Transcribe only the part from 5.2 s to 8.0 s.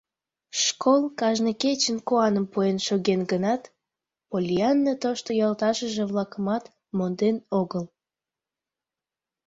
йолташыже-влакымат монден огыл.